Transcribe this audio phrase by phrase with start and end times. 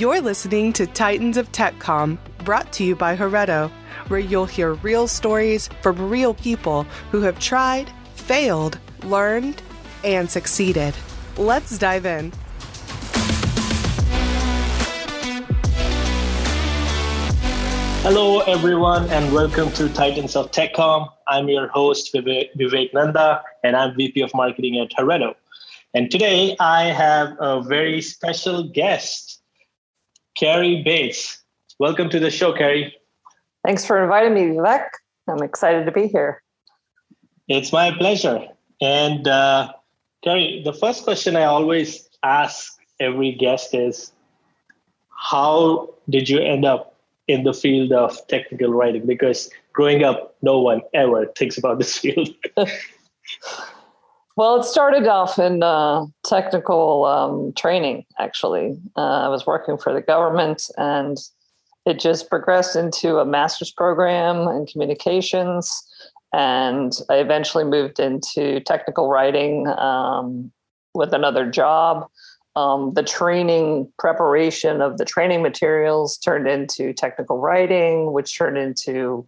[0.00, 2.16] You're listening to Titans of TechCom,
[2.46, 3.70] brought to you by Heretto,
[4.08, 9.60] where you'll hear real stories from real people who have tried, failed, learned,
[10.02, 10.94] and succeeded.
[11.36, 12.32] Let's dive in.
[18.00, 21.10] Hello, everyone, and welcome to Titans of TechCom.
[21.28, 25.34] I'm your host, Vivek Nanda, and I'm VP of Marketing at Heretto.
[25.92, 29.29] And today I have a very special guest,
[30.40, 31.42] Carrie Bates.
[31.78, 32.96] Welcome to the show, Carrie.
[33.62, 34.86] Thanks for inviting me, Vivek.
[35.28, 36.42] I'm excited to be here.
[37.48, 38.46] It's my pleasure.
[38.80, 39.74] And uh,
[40.24, 44.12] Carrie, the first question I always ask every guest is
[45.10, 46.96] How did you end up
[47.28, 51.98] in the field of technical writing because growing up, no one ever thinks about this
[51.98, 52.30] field.
[54.36, 58.78] well, it started off in uh, technical um, training, actually.
[58.96, 61.18] Uh, I was working for the government and
[61.86, 65.84] it just progressed into a master's program in communications.
[66.32, 70.52] And I eventually moved into technical writing um,
[70.94, 72.08] with another job
[72.56, 79.26] um, the training preparation of the training materials turned into technical writing, which turned into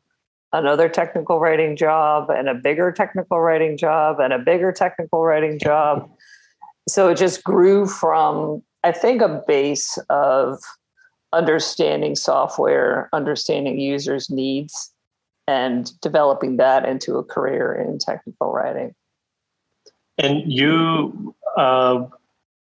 [0.52, 5.58] another technical writing job and a bigger technical writing job and a bigger technical writing
[5.58, 6.10] job.
[6.88, 10.58] So it just grew from, I think, a base of
[11.32, 14.92] understanding software, understanding users' needs,
[15.48, 18.94] and developing that into a career in technical writing.
[20.18, 22.04] And you uh,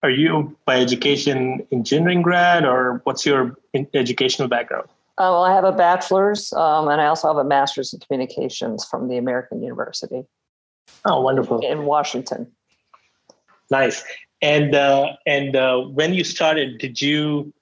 [0.02, 3.56] are you by education engineering grad or what's your
[3.92, 4.88] educational background?
[5.20, 8.86] Uh, well, I have a bachelor's um, and I also have a master's in communications
[8.86, 10.24] from the American University.
[11.04, 11.60] Oh, wonderful!
[11.60, 12.50] In Washington.
[13.70, 14.02] Nice.
[14.40, 17.52] And uh, and uh, when you started, did you,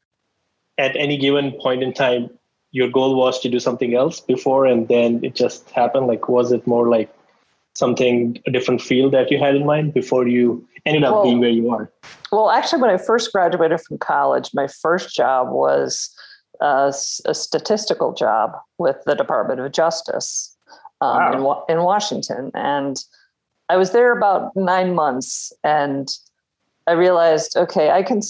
[0.79, 2.31] at any given point in time,
[2.71, 6.07] your goal was to do something else before, and then it just happened?
[6.07, 7.13] Like, was it more like
[7.75, 11.41] something a different field that you had in mind before you ended up well, being
[11.41, 11.91] where you are?
[12.31, 16.15] Well, actually, when I first graduated from college, my first job was
[16.61, 16.93] a,
[17.25, 20.57] a statistical job with the Department of Justice
[21.01, 21.65] um, wow.
[21.69, 23.03] in, in Washington, and
[23.69, 26.09] I was there about nine months, and
[26.87, 28.21] I realized, okay, I can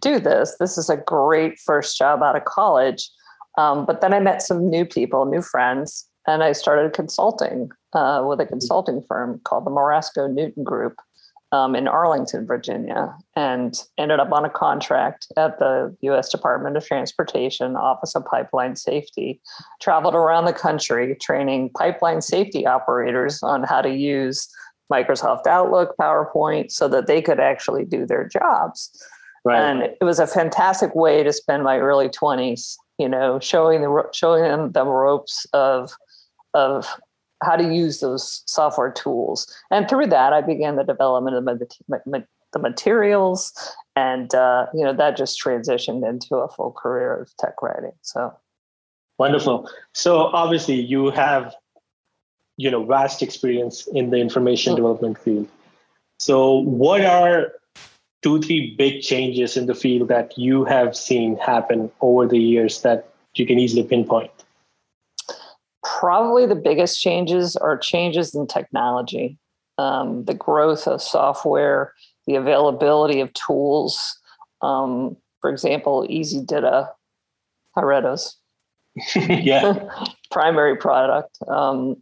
[0.00, 0.56] do this.
[0.58, 3.08] This is a great first job out of college.
[3.56, 8.24] Um, but then I met some new people, new friends, and I started consulting uh,
[8.26, 11.00] with a consulting firm called the Morasco Newton Group
[11.52, 16.28] um, in Arlington, Virginia, and ended up on a contract at the U.S.
[16.28, 19.40] Department of Transportation, Office of Pipeline Safety.
[19.80, 24.48] Traveled around the country training pipeline safety operators on how to use
[24.92, 28.90] Microsoft Outlook, PowerPoint, so that they could actually do their jobs.
[29.44, 29.58] Right.
[29.58, 34.04] And it was a fantastic way to spend my early 20s, you know, showing the
[34.12, 35.92] showing them the ropes of
[36.52, 36.86] of
[37.42, 39.52] how to use those software tools.
[39.70, 43.52] And through that, I began the development of the, the materials,
[43.96, 47.92] and uh, you know that just transitioned into a full career of tech writing.
[48.02, 48.34] So
[49.18, 49.68] wonderful.
[49.92, 51.54] So obviously, you have
[52.56, 54.82] you know vast experience in the information mm-hmm.
[54.82, 55.48] development field.
[56.18, 57.52] So what are
[58.22, 62.82] two three big changes in the field that you have seen happen over the years
[62.82, 64.30] that you can easily pinpoint?
[65.98, 69.36] Probably the biggest changes are changes in technology,
[69.78, 71.92] um, the growth of software,
[72.28, 74.16] the availability of tools.
[74.62, 76.88] Um, for example, easyDITA
[79.28, 79.88] yeah.
[80.30, 81.36] primary product.
[81.48, 81.96] Um,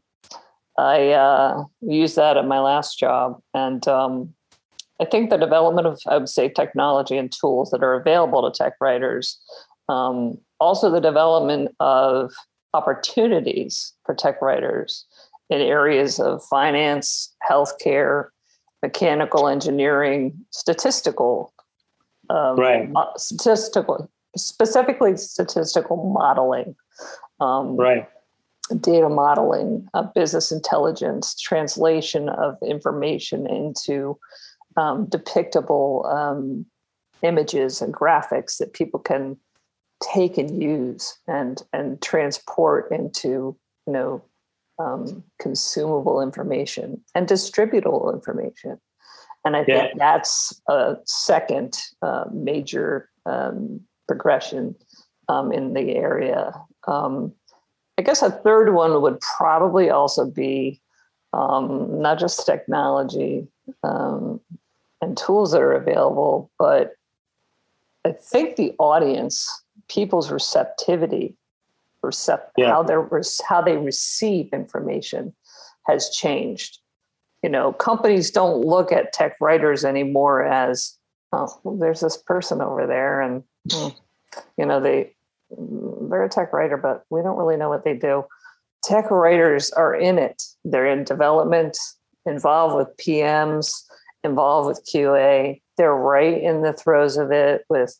[0.78, 4.34] I uh, used that at my last job, and um,
[5.00, 8.54] I think the development of, I would say, technology and tools that are available to
[8.54, 9.40] tech writers,
[9.88, 12.34] um, also the development of
[12.76, 15.06] opportunities for tech writers
[15.48, 18.28] in areas of finance, healthcare,
[18.82, 21.52] mechanical engineering, statistical,
[22.28, 22.90] um, right.
[23.16, 26.74] statistical, specifically statistical modeling,
[27.40, 28.08] um, right,
[28.80, 34.18] data modeling, uh, business intelligence, translation of information into
[34.76, 36.66] um, depictable um,
[37.22, 39.36] images and graphics that people can
[40.12, 43.56] take and use and and transport into
[43.86, 44.22] you know
[44.78, 48.78] um, consumable information and distributable information
[49.44, 49.86] and i yeah.
[49.86, 54.74] think that's a second uh, major um, progression
[55.28, 56.52] um, in the area
[56.86, 57.32] um,
[57.98, 60.80] i guess a third one would probably also be
[61.32, 63.46] um, not just technology
[63.82, 64.40] um,
[65.00, 66.92] and tools that are available but
[68.04, 71.36] i think the audience people's receptivity,
[72.04, 72.68] recept- yeah.
[72.68, 72.94] how they
[73.48, 75.34] how they receive information
[75.86, 76.78] has changed.
[77.42, 80.96] You know, companies don't look at tech writers anymore as,
[81.32, 83.88] oh, well, there's this person over there, and hmm,
[84.56, 85.14] you know they
[85.50, 88.24] they're a tech writer, but we don't really know what they do.
[88.82, 90.42] Tech writers are in it.
[90.64, 91.76] They're in development,
[92.24, 93.72] involved with PMs,
[94.24, 95.60] involved with QA.
[95.76, 97.96] They're right in the throes of it with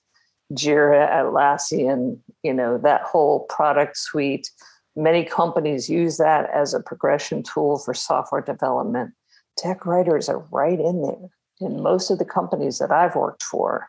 [0.53, 4.51] Jira, Atlassian, you know, that whole product suite.
[4.95, 9.13] Many companies use that as a progression tool for software development.
[9.59, 13.89] Tech writers are right in there in most of the companies that I've worked for.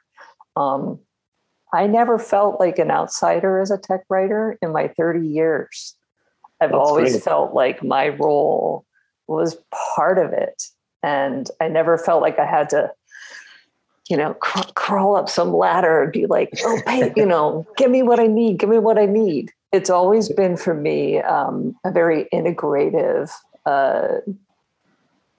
[0.56, 1.00] Um,
[1.74, 5.96] I never felt like an outsider as a tech writer in my 30 years.
[6.62, 7.24] I've That's always great.
[7.24, 8.86] felt like my role
[9.28, 9.58] was
[9.96, 10.64] part of it.
[11.04, 12.92] And I never felt like I had to,
[14.10, 17.92] you know, cr- crawl up some ladder and be like, oh, pay, you know, give
[17.92, 19.52] me what I need, give me what I need.
[19.72, 23.32] It's always been for me um, a very integrative,
[23.66, 24.20] uh,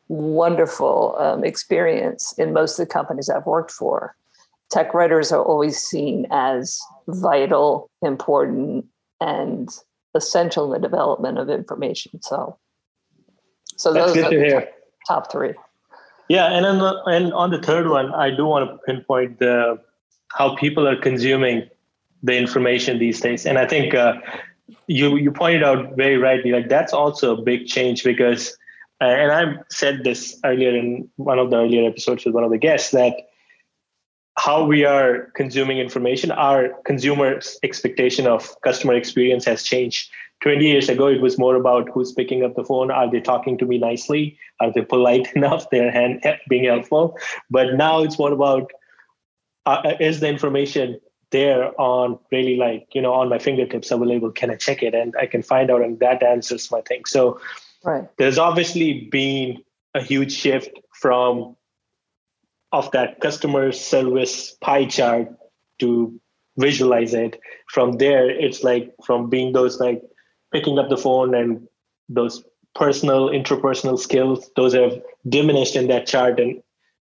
[0.08, 4.14] wonderful um, experience in most of the companies I've worked for
[4.70, 8.84] tech writers are always seen as vital, important,
[9.20, 9.68] and
[10.14, 12.20] essential in the development of information.
[12.22, 12.58] So,
[13.76, 14.68] so That's those good to hear.
[15.06, 15.54] Top three.
[16.28, 19.80] Yeah, and on the, and on the third one, I do want to pinpoint the
[20.36, 21.68] how people are consuming
[22.22, 24.14] the information these days, and I think uh,
[24.86, 28.56] you you pointed out very rightly, like that's also a big change because,
[29.00, 32.50] uh, and I said this earlier in one of the earlier episodes with one of
[32.50, 33.14] the guests that
[34.36, 40.10] how we are consuming information, our consumers' expectation of customer experience has changed.
[40.40, 42.90] 20 years ago, it was more about who's picking up the phone.
[42.90, 44.38] Are they talking to me nicely?
[44.60, 45.70] Are they polite enough?
[45.70, 47.18] They're hand, being helpful.
[47.50, 48.70] But now it's more about
[49.66, 51.00] uh, uh, is the information
[51.30, 54.30] there on really like, you know, on my fingertips available?
[54.30, 54.94] Can I check it?
[54.94, 57.04] And I can find out, and that answers my thing.
[57.04, 57.40] So
[57.84, 58.08] right.
[58.16, 59.62] there's obviously been
[59.94, 61.56] a huge shift from
[62.72, 65.28] of that customer service pie chart
[65.80, 66.18] to
[66.56, 67.40] visualize it.
[67.68, 70.02] From there, it's like from being those like
[70.52, 71.68] picking up the phone and
[72.08, 76.62] those personal interpersonal skills, those have diminished in that chart and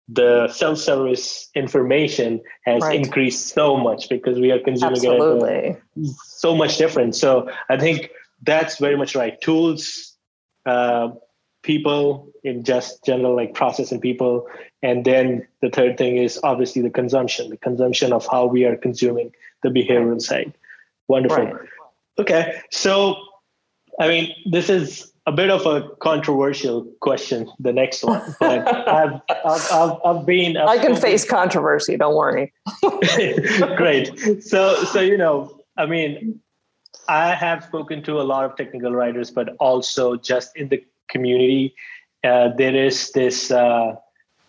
[0.08, 2.96] the self-service information has right.
[2.96, 5.76] increased so much because we are consuming Absolutely.
[5.96, 7.16] it so much different.
[7.16, 8.10] So I think
[8.42, 9.40] that's very much right.
[9.40, 10.14] Tools,
[10.66, 11.08] uh,
[11.64, 14.46] people in just general like process and people
[14.82, 18.76] and then the third thing is obviously the consumption the consumption of how we are
[18.76, 19.32] consuming
[19.62, 20.52] the behavioral side
[21.08, 21.54] wonderful right.
[22.18, 23.16] okay so
[24.00, 29.20] i mean this is a bit of a controversial question the next one but I've,
[29.44, 32.52] I've, I've, I've, been I've i can face controversy don't worry
[33.76, 36.40] great so so you know i mean
[37.08, 41.74] I have spoken to a lot of technical writers, but also just in the community,
[42.22, 43.50] uh, there is this.
[43.50, 43.96] Uh,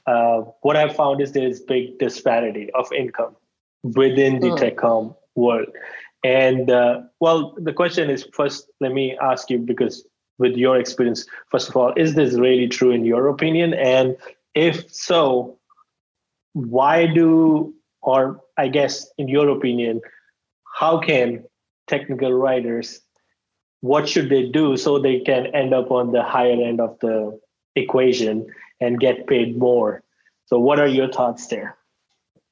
[0.08, 3.36] uh, what I've found is there's big disparity of income
[3.84, 4.60] within the mm.
[4.60, 5.68] TechCom world.
[6.26, 10.04] And uh, well, the question is first, let me ask you because
[10.40, 13.76] with your experience, first of all, is this really true in your opinion?
[13.76, 14.18] And
[14.56, 15.60] if so,
[16.54, 20.02] why do, or I guess in your opinion,
[20.74, 21.44] how can
[21.86, 23.02] technical writers
[23.82, 27.40] what should they do so they can end up on the higher end of the
[27.76, 28.48] equation
[28.82, 30.02] and get paid more
[30.48, 31.78] so what are your thoughts there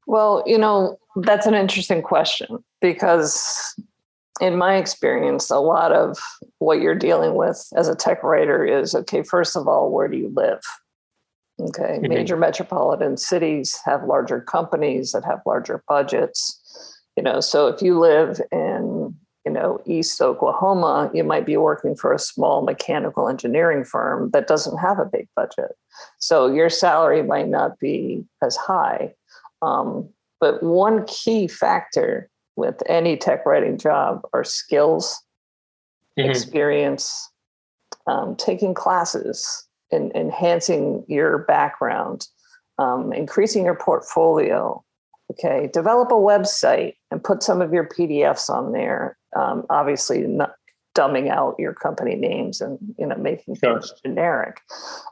[0.07, 3.75] well you know that's an interesting question because
[4.41, 6.17] in my experience a lot of
[6.59, 10.17] what you're dealing with as a tech writer is okay first of all where do
[10.17, 10.61] you live
[11.61, 12.13] okay mm-hmm.
[12.13, 17.99] major metropolitan cities have larger companies that have larger budgets you know so if you
[17.99, 23.83] live in you know, East Oklahoma, you might be working for a small mechanical engineering
[23.83, 25.75] firm that doesn't have a big budget.
[26.19, 29.13] So your salary might not be as high.
[29.63, 35.21] Um, but one key factor with any tech writing job are skills,
[36.19, 36.29] mm-hmm.
[36.29, 37.29] experience,
[38.07, 42.27] um, taking classes, and enhancing your background,
[42.77, 44.83] um, increasing your portfolio.
[45.31, 50.53] Okay, develop a website and put some of your PDFs on there um, obviously not
[50.95, 53.79] dumbing out your company names and you know making sure.
[53.79, 54.61] things generic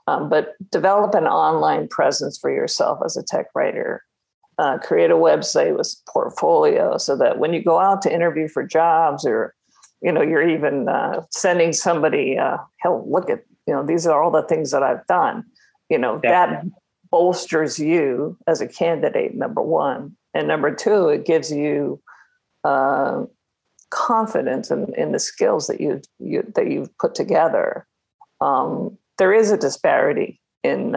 [0.07, 4.03] um, but develop an online presence for yourself as a tech writer
[4.61, 8.63] uh, create a website with portfolio so that when you go out to interview for
[8.63, 9.53] jobs or
[10.01, 14.21] you know you're even uh, sending somebody uh, hell look at you know these are
[14.21, 15.43] all the things that i've done
[15.89, 16.31] you know yeah.
[16.31, 16.65] that
[17.11, 22.01] bolsters you as a candidate number one and number two it gives you
[22.63, 23.23] uh,
[23.91, 27.85] confident in, in the skills that you, you that you've put together,
[28.39, 30.95] um, there is a disparity in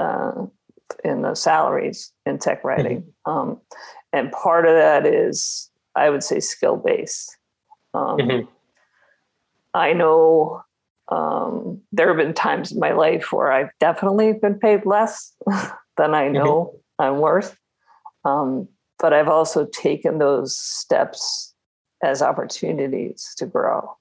[1.03, 3.31] in the salaries in tech writing, mm-hmm.
[3.31, 3.61] um,
[4.13, 7.37] and part of that is I would say skill based.
[7.93, 8.51] Um, mm-hmm.
[9.75, 10.63] I know
[11.09, 15.33] um, there have been times in my life where I've definitely been paid less
[15.97, 16.35] than I mm-hmm.
[16.35, 17.03] know mm-hmm.
[17.03, 17.57] I'm worth.
[18.25, 21.53] Um, but I've also taken those steps
[22.03, 23.97] as opportunities to grow.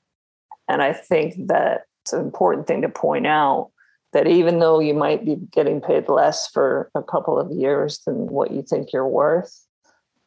[0.67, 3.71] And I think that it's an important thing to point out
[4.13, 8.27] that even though you might be getting paid less for a couple of years than
[8.27, 9.65] what you think you're worth,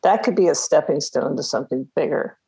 [0.02, 2.38] that could be a stepping stone to something bigger.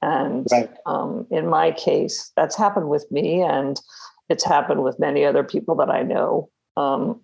[0.00, 0.70] And right.
[0.84, 3.80] um, in my case, that's happened with me, and
[4.28, 6.50] it's happened with many other people that I know.
[6.76, 7.20] Um,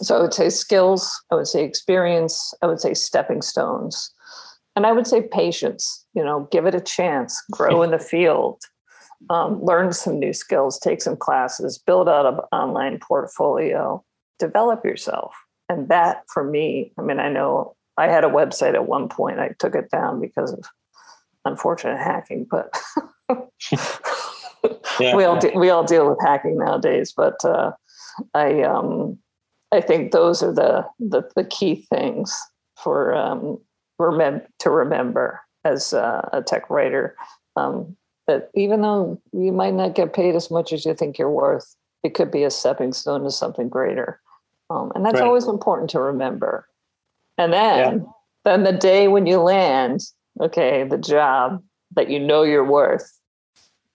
[0.00, 4.12] so I would say skills, I would say experience, I would say stepping stones,
[4.76, 6.04] and I would say patience.
[6.14, 8.62] You know, give it a chance, grow in the field,
[9.30, 14.02] um, learn some new skills, take some classes, build out an online portfolio,
[14.38, 15.34] develop yourself.
[15.68, 19.40] And that for me, I mean, I know I had a website at one point,
[19.40, 20.64] I took it down because of
[21.44, 22.72] unfortunate hacking, but
[25.00, 25.16] yeah.
[25.16, 27.12] we all de- we all deal with hacking nowadays.
[27.14, 27.72] But uh,
[28.34, 29.18] I um,
[29.72, 32.36] I think those are the the, the key things
[32.76, 33.58] for um,
[34.00, 37.16] remem- to remember as uh, a tech writer.
[37.56, 37.96] Um,
[38.28, 41.74] that even though you might not get paid as much as you think you're worth,
[42.04, 44.20] it could be a stepping stone to something greater.
[44.70, 45.24] Um, and that's right.
[45.24, 46.68] always important to remember.
[47.38, 48.06] And then, yeah.
[48.44, 50.02] then the day when you land,
[50.40, 51.62] okay, the job
[51.96, 53.18] that you know you're worth,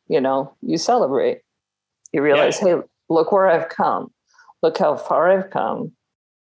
[0.08, 1.42] you know, you celebrate.
[2.12, 2.78] You realize, yeah.
[2.78, 4.12] hey, look where I've come.
[4.64, 5.92] Look how far I've come.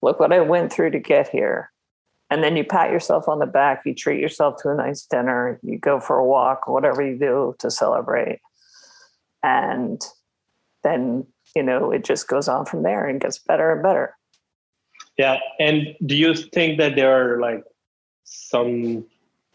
[0.03, 1.71] Look what I went through to get here.
[2.29, 5.61] And then you pat yourself on the back, you treat yourself to a nice dinner,
[5.63, 8.41] you go for a walk, whatever you do to celebrate.
[9.43, 10.03] And
[10.83, 14.17] then, you know, it just goes on from there and gets better and better.
[15.17, 15.39] Yeah.
[15.61, 17.65] And do you think that there are like
[18.25, 19.07] some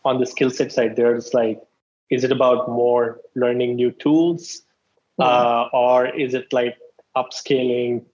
[0.03, 1.61] on the skill set side, there's like,
[2.09, 4.61] is it about more learning new tools?
[5.19, 5.75] Mm-hmm.
[5.75, 6.77] Uh, or is it like
[7.15, 8.05] upscaling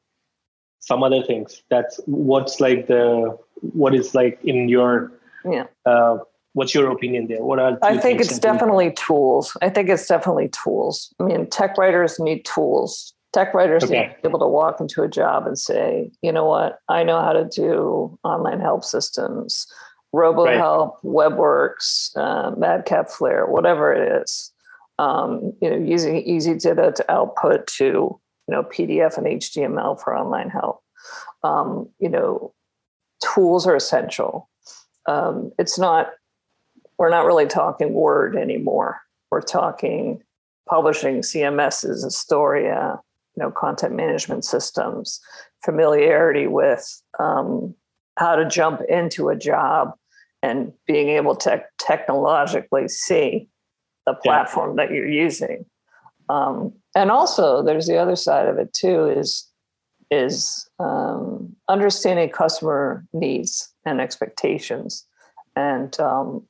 [0.88, 1.62] some other things?
[1.70, 5.12] That's what's like the what is like in your
[5.46, 5.65] yeah.
[5.86, 6.20] Uh,
[6.53, 7.44] what's your opinion there?
[7.44, 9.56] What are I think it's definitely tools.
[9.62, 11.13] I think it's definitely tools.
[11.20, 13.13] I mean, tech writers need tools.
[13.34, 13.94] Tech writers okay.
[13.94, 17.03] need to be able to walk into a job and say, you know what, I
[17.03, 19.67] know how to do online help systems
[20.15, 21.32] RoboHelp, right.
[21.32, 24.51] WebWorks, uh, Madcap Flare, whatever it is.
[25.00, 30.49] Um, you know, using easyDITA to output to you know PDF and HTML for online
[30.49, 30.81] help.
[31.43, 32.53] Um, you know,
[33.23, 34.49] tools are essential.
[35.07, 36.11] Um, it's not.
[36.97, 38.99] We're not really talking Word anymore.
[39.29, 40.23] We're talking
[40.67, 42.99] publishing CMSs, Astoria,
[43.35, 45.19] you know, content management systems,
[45.63, 47.75] familiarity with um,
[48.17, 49.93] how to jump into a job
[50.41, 53.47] and being able to technologically see
[54.05, 54.85] the platform yeah.
[54.85, 55.65] that you're using.
[56.29, 59.48] Um, and also, there's the other side of it too is
[60.10, 65.05] is um, understanding customer needs and expectations,
[65.55, 66.46] and um,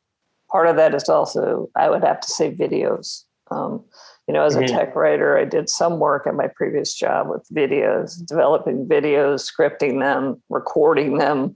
[0.49, 3.23] part of that is also I would have to say videos.
[3.49, 3.83] Um,
[4.27, 4.75] you know, as a mm-hmm.
[4.75, 10.01] tech writer, I did some work at my previous job with videos, developing videos, scripting
[10.01, 11.55] them, recording them,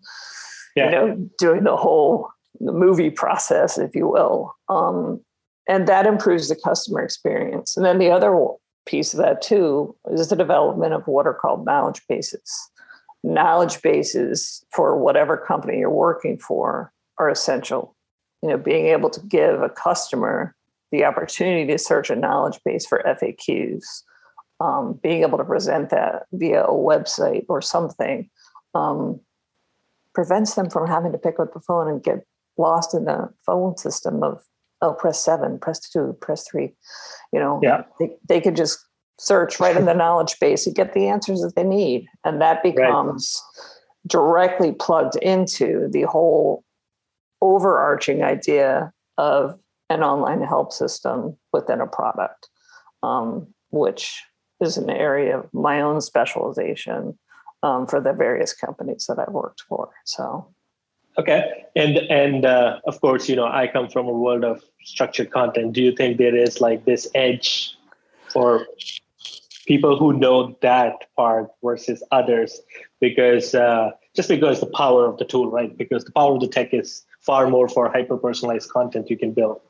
[0.75, 0.85] yeah.
[0.85, 2.29] you know, doing the whole
[2.61, 4.55] the movie process, if you will.
[4.69, 5.21] Um,
[5.67, 7.75] and that improves the customer experience.
[7.77, 8.35] And then the other
[8.85, 12.69] piece of that too is the development of what are called knowledge bases.
[13.23, 17.95] Knowledge bases for whatever company you're working for are essential.
[18.41, 20.55] You know, being able to give a customer
[20.91, 23.83] the opportunity to search a knowledge base for FAQs,
[24.59, 28.29] um, being able to present that via a website or something
[28.73, 29.19] um,
[30.13, 32.25] prevents them from having to pick up the phone and get
[32.57, 34.43] lost in the phone system of
[34.81, 36.73] oh press seven press two press three
[37.31, 37.83] you know yeah.
[37.99, 38.79] they, they could just
[39.19, 42.63] search right in the knowledge base and get the answers that they need and that
[42.63, 43.67] becomes right.
[44.07, 46.63] directly plugged into the whole
[47.41, 49.59] overarching idea of
[49.89, 52.47] an online help system within a product
[53.03, 54.23] um, which
[54.61, 57.17] is an area of my own specialization
[57.63, 59.89] um, for the various companies that I've worked for.
[60.05, 60.53] So,
[61.21, 65.31] okay, and and uh, of course, you know, I come from a world of structured
[65.31, 65.73] content.
[65.73, 67.77] Do you think there is like this edge
[68.33, 68.65] for
[69.65, 72.61] people who know that part versus others?
[72.99, 75.75] Because uh, just because the power of the tool, right?
[75.77, 79.31] Because the power of the tech is far more for hyper personalized content you can
[79.31, 79.61] build.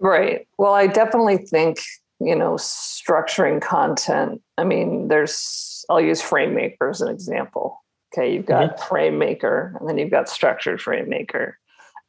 [0.00, 0.46] Right.
[0.58, 1.78] Well, I definitely think,
[2.20, 4.40] you know, structuring content.
[4.58, 7.83] I mean, there's, I'll use FrameMaker as an example.
[8.16, 8.32] Okay.
[8.32, 8.94] You've got mm-hmm.
[8.94, 11.54] FrameMaker and then you've got structured FrameMaker.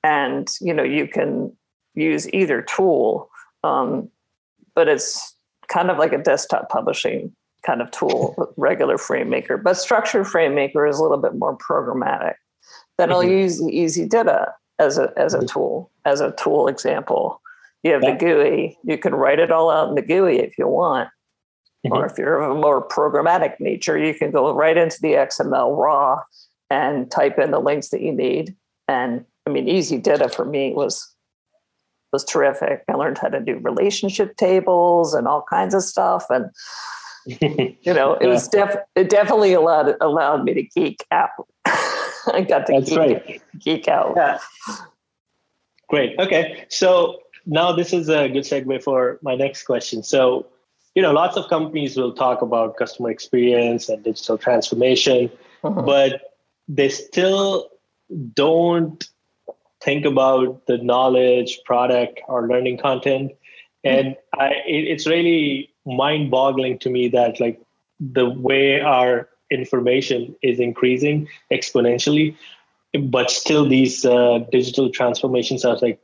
[0.03, 1.55] And, you know, you can
[1.95, 3.29] use either tool,
[3.63, 4.09] um,
[4.75, 5.35] but it's
[5.67, 7.35] kind of like a desktop publishing
[7.65, 9.61] kind of tool, regular FrameMaker.
[9.61, 12.35] But structured FrameMaker is a little bit more programmatic.
[12.97, 13.15] Then mm-hmm.
[13.15, 15.47] I'll use easyDITA as a as a mm-hmm.
[15.47, 17.41] tool, as a tool example.
[17.83, 18.17] You have yeah.
[18.17, 18.77] the GUI.
[18.83, 21.09] You can write it all out in the GUI if you want.
[21.85, 21.93] Mm-hmm.
[21.93, 25.77] Or if you're of a more programmatic nature, you can go right into the XML
[25.77, 26.21] raw
[26.69, 28.55] and type in the links that you need.
[28.87, 31.11] And I mean, easyDITA for me was
[32.11, 32.83] was terrific.
[32.87, 36.25] I learned how to do relationship tables and all kinds of stuff.
[36.29, 36.49] And
[37.41, 41.29] you know, it was def it definitely allowed allowed me to geek out.
[41.65, 43.41] I got to That's geek, right.
[43.59, 44.13] geek out.
[44.15, 44.39] Yeah.
[45.87, 46.17] Great.
[46.17, 46.65] Okay.
[46.69, 50.01] So now this is a good segue for my next question.
[50.01, 50.47] So,
[50.95, 55.29] you know, lots of companies will talk about customer experience and digital transformation,
[55.61, 55.85] mm-hmm.
[55.85, 56.21] but
[56.67, 57.69] they still
[58.33, 59.07] don't
[59.81, 63.31] think about the knowledge, product, or learning content.
[63.85, 64.07] Mm-hmm.
[64.07, 67.61] And I, it, it's really mind-boggling to me that like
[67.99, 72.35] the way our information is increasing exponentially,
[72.99, 75.99] but still these uh, digital transformations are like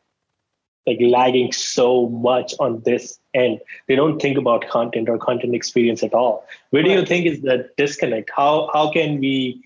[0.88, 3.60] like lagging so much on this end.
[3.88, 6.46] They don't think about content or content experience at all.
[6.72, 8.32] Where do you think is the disconnect?
[8.36, 9.64] How how can we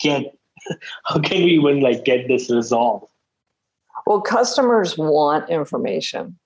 [0.00, 0.34] get
[1.04, 3.06] how can we even like get this resolved?
[4.06, 6.38] Well, customers want information.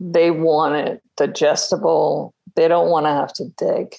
[0.00, 2.34] They want it digestible.
[2.56, 3.94] They don't want to have to dig.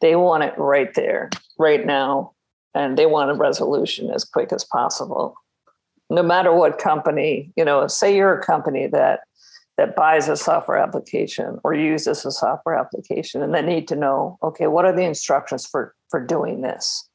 [0.00, 2.32] They want it right there, right now,
[2.74, 5.34] and they want a resolution as quick as possible
[6.10, 9.20] no matter what company, you know, say you're a company that
[9.76, 14.36] that buys a software application or uses a software application and they need to know,
[14.42, 17.08] okay, what are the instructions for for doing this?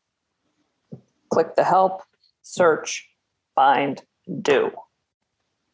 [1.29, 2.03] Click the help,
[2.41, 3.07] search,
[3.55, 4.01] find,
[4.41, 4.71] do.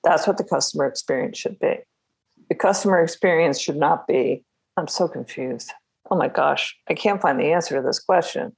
[0.03, 1.75] That's what the customer experience should be.
[2.47, 4.43] The customer experience should not be,
[4.77, 5.71] I'm so confused.
[6.10, 8.55] Oh my gosh, I can't find the answer to this question.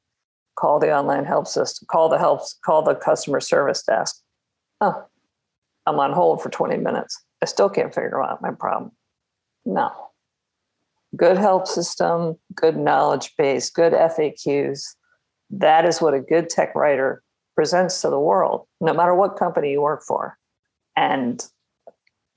[0.55, 4.21] Call the online help system, call the help, call the customer service desk
[4.81, 5.05] oh,
[5.85, 7.23] I'm on hold for 20 minutes.
[7.41, 8.91] I still can't figure out my problem.
[9.65, 9.91] No.
[11.15, 14.83] Good help system, good knowledge base, good FAQs.
[15.49, 17.21] That is what a good tech writer
[17.55, 20.37] presents to the world, no matter what company you work for.
[20.95, 21.45] And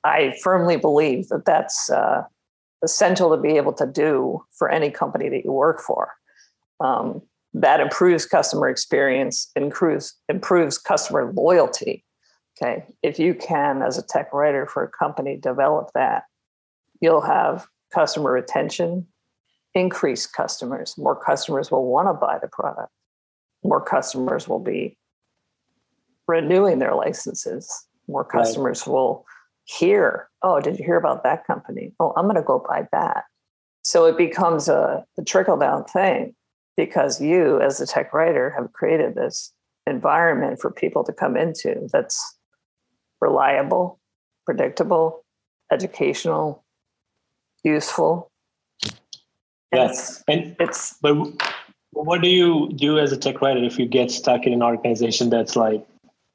[0.03, 2.25] I firmly believe that that's uh,
[2.83, 6.11] essential to be able to do for any company that you work for.
[6.81, 7.23] Um,
[7.55, 12.04] that improves customer experience, improves improves customer loyalty,
[12.57, 12.85] Okay.
[13.03, 16.25] If you can, as a tech writer for a company, develop that,
[17.01, 19.07] you'll have customer retention,
[19.75, 20.95] increase customers.
[20.97, 22.93] More customers will want to buy the product.
[23.65, 24.97] More customers will be
[26.29, 27.87] renewing their licenses.
[28.07, 28.93] More customers right.
[28.93, 29.27] will
[29.65, 31.93] hear, oh, did you hear about that company?
[31.99, 33.25] Oh, I'm going to go buy that.
[33.83, 36.35] So it becomes a, a trickle down thing
[36.77, 39.53] because you, as a tech writer, have created this
[39.87, 42.34] environment for people to come into that's
[43.25, 43.99] reliable,
[44.45, 45.25] predictable,
[45.73, 46.63] educational,
[47.63, 48.31] useful.
[49.73, 50.23] Yes.
[50.29, 51.17] And it's but
[51.93, 55.31] what do you do as a tech writer if you get stuck in an organization
[55.31, 55.85] that's like,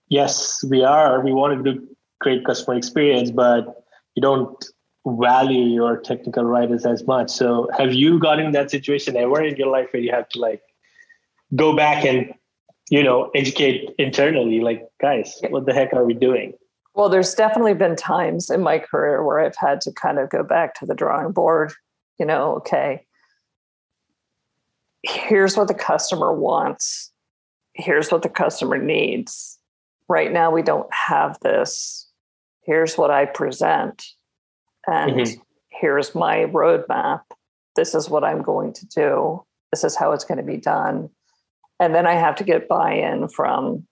[0.10, 1.88] yes, we are, we want to do
[2.19, 3.84] great customer experience, but
[4.15, 4.65] you don't
[5.06, 7.30] value your technical writers as much.
[7.30, 10.39] So have you gotten in that situation ever in your life where you have to
[10.39, 10.62] like
[11.56, 12.34] go back and
[12.89, 16.54] you know educate internally like guys what the heck are we doing
[16.99, 20.43] well, there's definitely been times in my career where I've had to kind of go
[20.43, 21.71] back to the drawing board,
[22.19, 23.05] you know, okay,
[25.03, 27.13] here's what the customer wants,
[27.71, 29.57] here's what the customer needs.
[30.09, 32.05] Right now, we don't have this.
[32.63, 34.03] Here's what I present,
[34.85, 35.41] and mm-hmm.
[35.69, 37.21] here's my roadmap.
[37.77, 39.45] This is what I'm going to do.
[39.71, 41.09] This is how it's going to be done.
[41.79, 43.88] And then I have to get buy in from,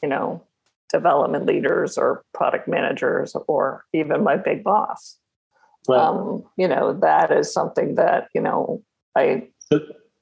[0.00, 0.44] you know,
[0.92, 5.16] development leaders or product managers or even my big boss.
[5.88, 5.98] Right.
[5.98, 8.82] Um, you know, that is something that, you know,
[9.16, 9.48] I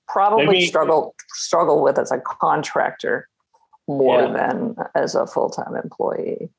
[0.08, 3.28] probably me, struggle struggle with as a contractor
[3.86, 4.32] more yeah.
[4.32, 6.50] than as a full-time employee.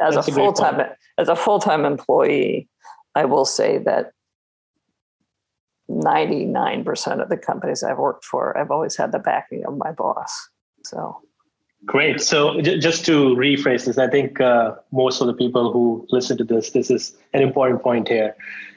[0.00, 0.80] As That's a full-time
[1.18, 2.68] as a full-time employee,
[3.14, 4.12] I will say that
[5.90, 10.48] 99% of the companies I've worked for, I've always had the backing of my boss.
[10.84, 11.20] So
[11.84, 12.20] Great.
[12.20, 16.36] So j- just to rephrase this, I think uh, most of the people who listen
[16.38, 18.34] to this, this is an important point here.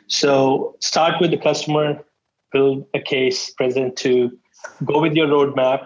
[0.07, 2.03] So start with the customer,
[2.51, 4.38] build a case, present to,
[4.85, 5.85] go with your roadmap.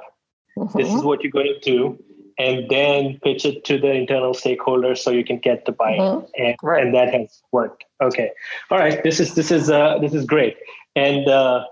[0.58, 0.78] Mm-hmm.
[0.78, 2.04] This is what you're going to do,
[2.38, 6.26] and then pitch it to the internal stakeholders so you can get the buy-in, mm-hmm.
[6.38, 6.84] and, right.
[6.84, 7.86] and that has worked.
[8.02, 8.32] Okay.
[8.70, 9.04] All right.
[9.04, 10.58] This is this is uh, this is great,
[10.96, 11.66] and uh,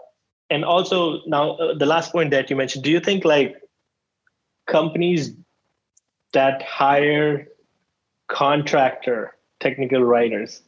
[0.50, 2.84] and also now uh, the last point that you mentioned.
[2.84, 3.56] Do you think like
[4.72, 5.34] companies
[6.34, 7.48] that hire
[8.28, 10.62] contractor technical writers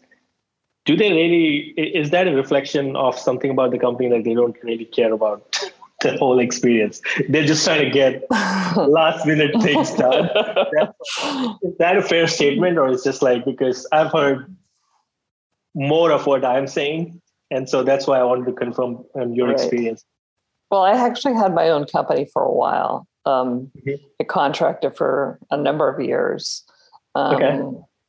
[0.86, 4.56] do they really is that a reflection of something about the company that they don't
[4.64, 5.58] really care about
[6.02, 7.02] the whole experience?
[7.30, 10.26] They're just trying to get last minute things done.
[11.64, 14.56] Is that a fair statement or is just like because i've heard
[15.76, 19.48] more of what i'm saying and so that's why i wanted to confirm um, your
[19.48, 19.56] right.
[19.56, 20.06] experience.
[20.70, 24.04] Well i actually had my own company for a while um, mm-hmm.
[24.20, 26.64] a contractor for a number of years,
[27.16, 27.62] um, okay.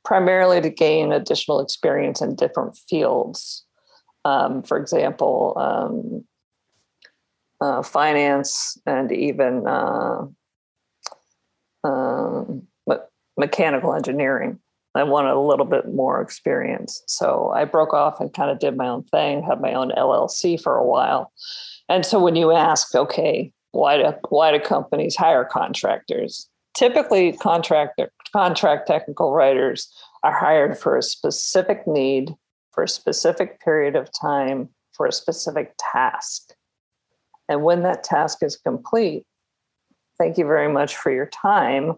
[0.04, 3.64] primarily to gain additional experience in different fields.
[4.24, 6.24] Um, for example, um,
[7.60, 10.26] uh, finance and even uh,
[11.84, 12.96] um, me-
[13.36, 14.58] mechanical engineering.
[14.96, 17.02] I wanted a little bit more experience.
[17.06, 20.60] So I broke off and kind of did my own thing, had my own LLC
[20.60, 21.32] for a while.
[21.88, 26.48] And so when you ask, okay, why do why do companies hire contractors?
[26.76, 32.34] Typically, contractor contract technical writers are hired for a specific need,
[32.72, 36.52] for a specific period of time, for a specific task.
[37.48, 39.24] And when that task is complete,
[40.18, 41.94] thank you very much for your time.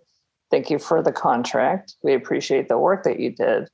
[0.51, 1.95] Thank you for the contract.
[2.03, 3.69] We appreciate the work that you did.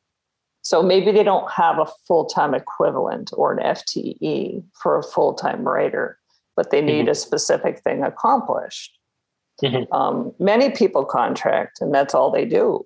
[0.63, 5.35] So maybe they don't have a full time equivalent or an FTE for a full
[5.35, 6.19] time writer
[6.57, 7.11] but they need mm-hmm.
[7.11, 8.99] a specific thing accomplished.
[9.63, 9.93] Mm-hmm.
[9.93, 12.85] Um, many people contract, and that's all they do.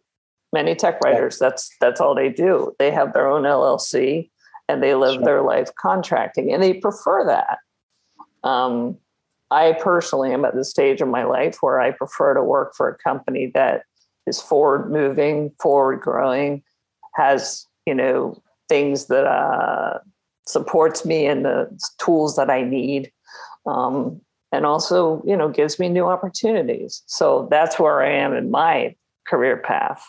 [0.53, 1.49] Many tech writers, yeah.
[1.49, 2.75] that's that's all they do.
[2.79, 4.31] They have their own LLC,
[4.69, 5.25] and they live sure.
[5.25, 7.59] their life contracting, and they prefer that.
[8.49, 8.99] Um,
[9.51, 12.89] I personally am at the stage of my life where I prefer to work for
[12.89, 13.83] a company that
[14.27, 16.63] is forward moving, forward growing,
[17.15, 19.99] has you know things that uh,
[20.47, 23.13] supports me and the tools that I need
[23.67, 24.21] um,
[24.53, 27.03] and also you know gives me new opportunities.
[27.07, 28.95] So that's where i am in my
[29.27, 30.05] career path.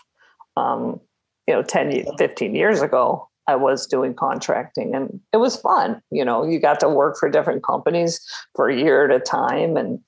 [0.56, 1.00] Um,
[1.48, 6.02] you know 10 15 years ago i was doing contracting and it was fun.
[6.12, 8.20] You know you got to work for different companies
[8.56, 10.00] for a year at a time and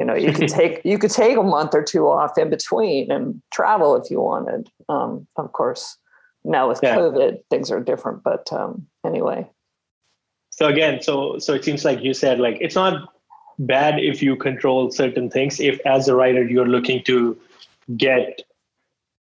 [0.00, 3.10] you know you could take you could take a month or two off in between
[3.10, 4.68] and travel if you wanted.
[4.88, 5.96] Um, of course
[6.44, 6.96] now with yeah.
[6.96, 9.48] covid things are different but um, anyway
[10.56, 13.12] so again so so it seems like you said like it's not
[13.58, 17.36] bad if you control certain things if as a writer you're looking to
[17.96, 18.42] get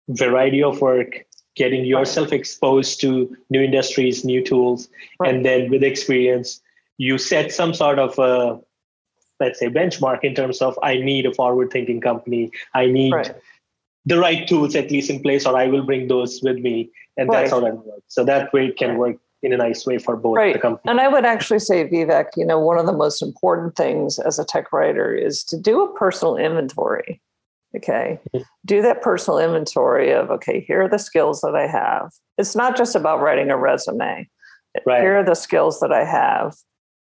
[0.09, 5.33] variety of work getting yourself exposed to new industries new tools right.
[5.33, 6.61] and then with experience
[6.97, 8.59] you set some sort of a
[9.39, 13.35] let's say benchmark in terms of i need a forward thinking company i need right.
[14.05, 17.29] the right tools at least in place or i will bring those with me and
[17.29, 17.41] right.
[17.41, 20.15] that's how that works so that way it can work in a nice way for
[20.15, 20.53] both right.
[20.53, 20.89] the company.
[20.89, 24.39] And I would actually say, Vivek, you know, one of the most important things as
[24.39, 27.21] a tech writer is to do a personal inventory.
[27.75, 28.19] Okay.
[28.33, 28.43] Mm-hmm.
[28.65, 32.11] Do that personal inventory of, okay, here are the skills that I have.
[32.37, 34.29] It's not just about writing a resume.
[34.85, 35.01] Right.
[35.01, 36.55] Here are the skills that I have.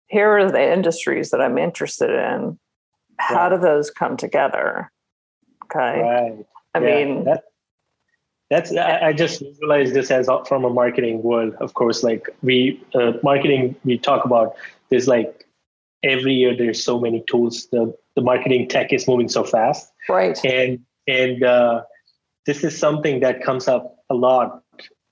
[0.09, 2.59] Here are the industries that I'm interested in.
[3.19, 3.57] How right.
[3.57, 4.91] do those come together?
[5.65, 6.01] Okay.
[6.01, 6.47] Right.
[6.75, 7.05] I yeah.
[7.05, 7.45] mean, that,
[8.51, 11.55] that's I, just visualize this as from a marketing world.
[11.61, 14.55] Of course, like we uh, marketing, we talk about
[14.91, 15.47] there's like
[16.03, 17.67] every year there's so many tools.
[17.73, 20.39] The the marketing tech is moving so fast, right?
[20.45, 21.83] And and uh,
[22.47, 24.63] this is something that comes up a lot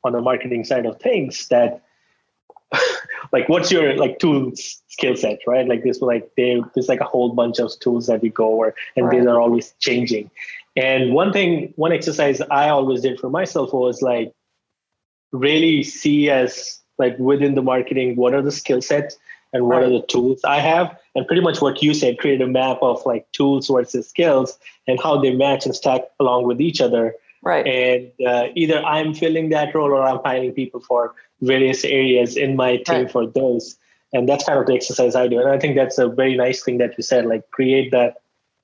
[0.04, 1.48] on the marketing side of things.
[1.48, 1.82] That
[3.32, 5.66] like, what's your like tools skill set, right?
[5.66, 8.74] Like this, like there, there's like a whole bunch of tools that we go over,
[8.96, 9.18] and right.
[9.18, 10.30] these are always changing.
[10.76, 14.32] And one thing, one exercise I always did for myself was like
[15.32, 19.16] really see as like within the marketing, what are the skill sets
[19.52, 19.84] and what right.
[19.84, 20.98] are the tools I have?
[21.14, 24.98] And pretty much what you said, create a map of like tools versus skills and
[25.02, 27.14] how they match and stack along with each other.
[27.42, 27.66] Right.
[27.66, 32.56] And uh, either I'm filling that role or I'm hiring people for various areas in
[32.56, 33.10] my team right.
[33.10, 33.76] for those.
[34.14, 35.40] And that's kind of the exercise I do.
[35.40, 38.18] And I think that's a very nice thing that you said, like create that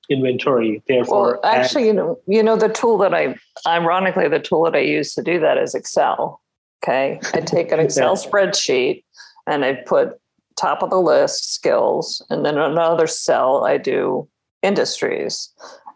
[0.08, 0.82] inventory.
[0.88, 4.74] Therefore, well, actually, you know, you know, the tool that I, ironically, the tool that
[4.74, 6.40] I use to do that is Excel.
[6.82, 8.30] Okay, I take an Excel yeah.
[8.30, 9.04] spreadsheet
[9.46, 10.18] and I put
[10.56, 14.28] top of the list skills, and then another cell I do
[14.62, 15.50] industries,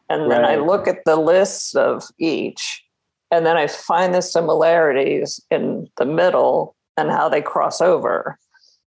[0.09, 0.53] And then right.
[0.53, 2.85] I look at the lists of each,
[3.31, 8.38] and then I find the similarities in the middle and how they cross over.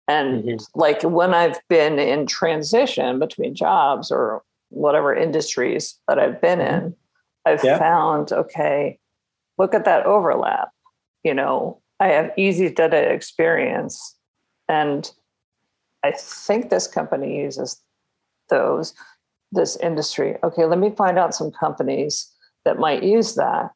[0.08, 0.80] And mm-hmm.
[0.80, 6.86] like when I've been in transition between jobs or whatever industries that I've been mm-hmm.
[6.88, 6.96] in,
[7.46, 7.78] I've yeah.
[7.78, 9.00] found, okay,
[9.58, 10.70] look at that overlap.
[11.24, 14.18] You know, I have easyDITA experience.
[14.68, 15.10] And
[16.04, 17.82] I think this company uses
[18.50, 18.94] those,
[19.52, 20.38] this industry.
[20.44, 22.32] Okay, let me find out some companies
[22.64, 23.72] that might use that.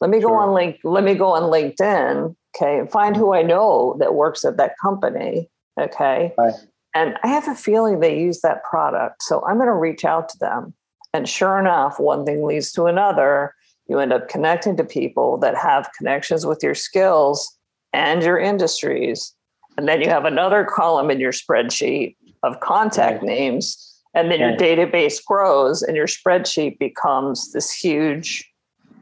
[0.00, 3.42] Let me go on link, let me go on LinkedIn, okay, and find who I
[3.42, 5.48] know that works at that company.
[5.80, 6.32] Okay.
[6.36, 6.54] Right.
[6.94, 9.22] And I have a feeling they use that product.
[9.22, 10.74] So I'm going to reach out to them.
[11.14, 13.54] And sure enough, one thing leads to another.
[13.88, 17.56] You end up connecting to people that have connections with your skills
[17.92, 19.34] and your industries.
[19.76, 23.28] And then you have another column in your spreadsheet of contact right.
[23.28, 23.88] names.
[24.14, 28.46] And then your database grows and your spreadsheet becomes this huge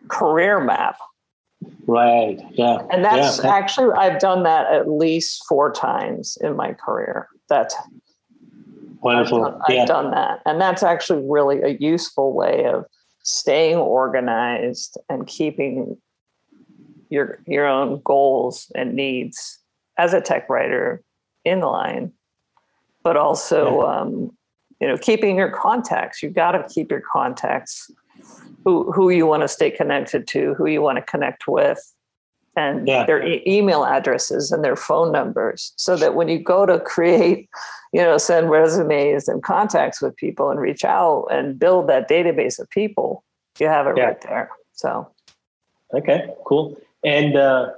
[0.09, 0.97] career map.
[1.87, 2.41] Right.
[2.53, 2.79] Yeah.
[2.93, 3.51] And that's yeah.
[3.51, 7.29] actually, I've done that at least four times in my career.
[7.51, 7.75] That's
[9.03, 9.45] wonderful.
[9.45, 9.83] I've done, yeah.
[9.83, 10.41] I've done that.
[10.47, 12.87] And that's actually really a useful way of
[13.23, 15.99] staying organized and keeping
[17.11, 19.59] your your own goals and needs
[19.99, 21.03] as a tech writer
[21.45, 22.13] in line,
[23.03, 24.31] but also um,
[24.81, 26.23] you know keeping your contacts.
[26.23, 27.91] You've got to keep your contacts
[28.65, 31.81] who who you want to stay connected to, who you want to connect with,
[32.57, 33.05] and yeah.
[33.07, 37.49] their e- email addresses and their phone numbers, so that when you go to create,
[37.93, 42.59] you know, send resumes and contacts with people and reach out and build that database
[42.59, 43.25] of people,
[43.59, 44.05] you have it yeah.
[44.05, 44.51] right there.
[44.73, 45.09] So,
[45.95, 46.81] okay, cool.
[47.05, 47.71] And uh,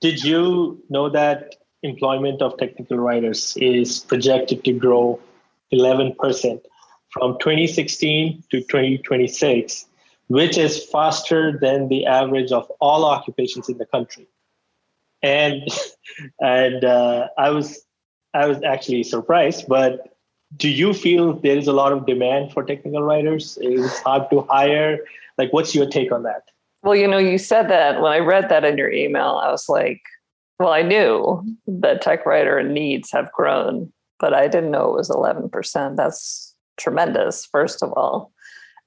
[0.00, 5.20] did you know that employment of technical writers is projected to grow
[5.72, 6.60] 11%
[7.10, 9.86] from 2016 to 2026,
[10.28, 14.28] which is faster than the average of all occupations in the country.
[15.22, 15.62] And
[16.40, 17.84] and uh, I was
[18.32, 20.14] I was actually surprised, but
[20.56, 23.58] do you feel there is a lot of demand for technical writers?
[23.60, 24.98] It's hard to hire.
[25.38, 26.50] Like, what's your take on that?
[26.82, 29.68] Well, you know, you said that when I read that in your email, I was
[29.68, 30.02] like,
[30.58, 35.08] well, I knew that tech writer needs have grown, but I didn't know it was
[35.08, 35.96] 11%.
[35.96, 38.32] That's tremendous, first of all.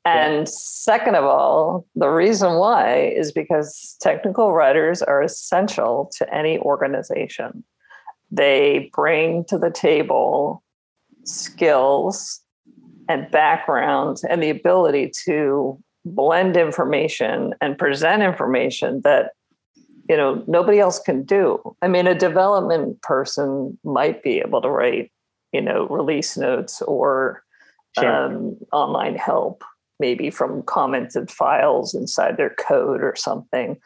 [0.08, 0.46] And yeah.
[0.46, 7.64] second of all, the reason why is because technical writers are essential to any organization.
[8.32, 10.64] They bring to the table
[11.24, 12.42] skills
[13.10, 19.32] and backgrounds and the ability to blend information and present information that
[20.10, 24.70] you know nobody else can do i mean a development person might be able to
[24.70, 25.12] write
[25.52, 27.44] you know release notes or
[28.00, 28.10] sure.
[28.10, 29.66] um, online help
[30.00, 33.78] maybe from commented files inside their code or something.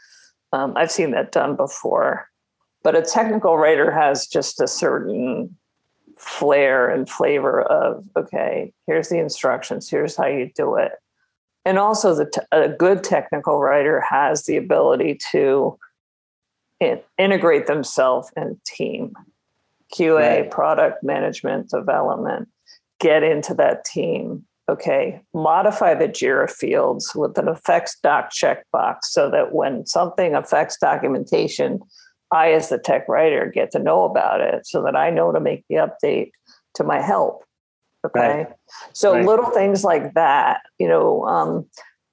[0.53, 2.27] Um, i've seen that done before.
[2.83, 5.55] But a technical writer has just a certain
[6.17, 10.93] flair and flavor of okay here's the instructions here's how you do it.
[11.65, 15.77] And also the a good technical writer has the ability to
[16.79, 19.13] in- integrate themselves in a team
[19.93, 20.51] qa right.
[20.51, 22.47] product management development
[22.99, 29.29] get into that team okay modify the jira fields with an effects doc checkbox so
[29.29, 31.79] that when something affects documentation
[32.31, 35.39] i as the tech writer get to know about it so that i know to
[35.39, 36.31] make the update
[36.73, 37.43] to my help
[38.05, 38.19] Okay.
[38.19, 38.47] Right.
[38.93, 39.25] So right.
[39.25, 41.67] little things like that, you know, um,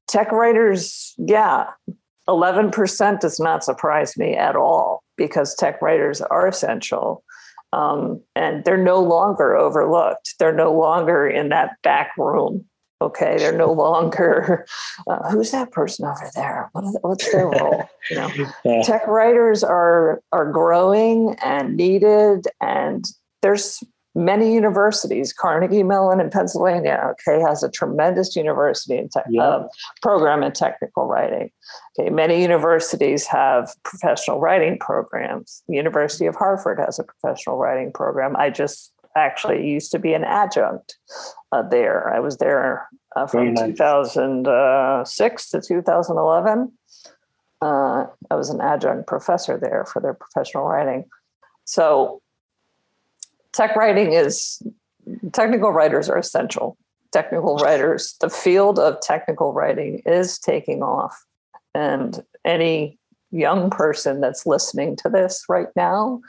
[0.07, 1.67] tech writers, yeah,
[2.29, 7.25] 11% does not surprise me at all because tech writers are essential.
[7.73, 10.35] Um, and they're no longer overlooked.
[10.39, 12.65] They're no longer in that back room.
[13.01, 14.67] Okay, they're no longer.
[15.07, 16.71] Uh, who's that person over there?
[16.73, 17.89] What they, what's their role?
[18.11, 18.31] You know,
[18.65, 18.83] yeah.
[18.83, 23.05] tech writers are are growing and needed, and
[23.43, 23.83] there's
[24.19, 29.43] many universities, Carnegie Mellon in Pennsylvania, okay, has a tremendous university in te- yeah.
[29.43, 29.69] uh,
[30.03, 31.51] program in technical writing.
[31.99, 35.63] Okay, many universities have professional writing programs.
[35.69, 38.37] The University of Harvard has a professional writing program.
[38.37, 40.97] I just actually used to be an adjunct
[41.53, 42.13] uh, there.
[42.13, 43.67] I was there uh, from nice.
[43.69, 46.73] 2006 to 2011.
[47.61, 51.05] Uh, I was an adjunct professor there for their professional writing.
[51.65, 52.21] So
[53.59, 54.63] tech writing is
[55.33, 56.79] technical writers are essential.
[57.11, 61.25] Technical writers, the field of technical writing is taking off.
[61.75, 62.99] And any
[63.33, 66.21] young person that's listening to this right now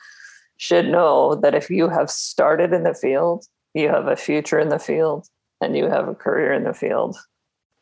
[0.58, 4.70] should know that if you have started in the field, you have a future in
[4.70, 5.28] the field,
[5.62, 7.15] and you have a career in the field.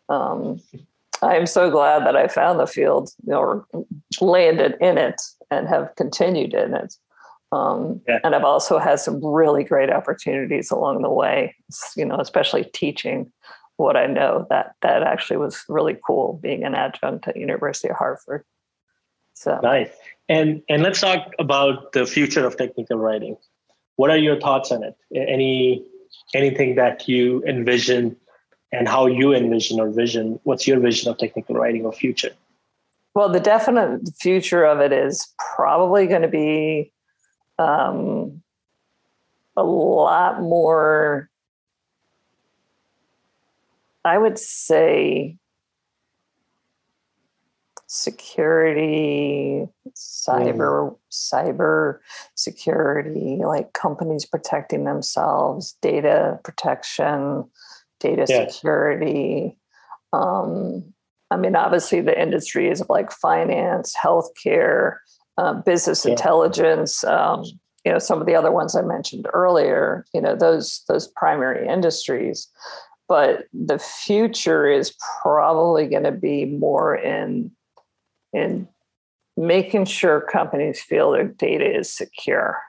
[0.09, 0.59] Um,
[1.21, 3.65] I'm so glad that I found the field or
[4.19, 6.93] landed in it and have continued in it.
[7.51, 8.19] Um, yeah.
[8.23, 11.55] And I've also had some really great opportunities along the way,
[11.95, 13.31] you know, especially teaching
[13.77, 14.45] what I know.
[14.49, 18.43] That that actually was really cool being an adjunct at University of Harvard.
[19.33, 19.89] So nice.
[20.27, 23.37] And and let's talk about the future of technical writing.
[23.95, 24.95] What are your thoughts on it?
[25.15, 25.85] Any
[26.33, 28.17] anything that you envision
[28.71, 30.39] and how you envision or vision?
[30.43, 32.31] What's your vision of technical writing or future?
[33.15, 36.91] Well, the definite future of it is probably going to be
[37.59, 38.41] um,
[39.55, 41.29] a lot more,
[44.05, 45.37] I would say,
[47.87, 50.97] security, cyber, mm.
[51.11, 51.99] cyber
[52.35, 57.45] security, like companies protecting themselves, data protection,
[57.99, 58.53] data yes.
[58.53, 59.57] security.
[60.13, 60.93] Um,
[61.31, 64.97] I mean, obviously, the industries of like finance, healthcare,
[65.37, 66.11] uh, business yeah.
[66.11, 67.03] intelligence.
[67.03, 67.43] Um,
[67.85, 70.05] you know, some of the other ones I mentioned earlier.
[70.13, 72.47] You know, those those primary industries.
[73.07, 77.51] But the future is probably going to be more in
[78.33, 78.67] in
[79.37, 82.59] making sure companies feel their data is secure.